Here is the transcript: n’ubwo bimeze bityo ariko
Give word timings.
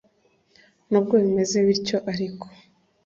n’ubwo 0.89 1.13
bimeze 1.23 1.57
bityo 1.67 1.97
ariko 2.11 2.45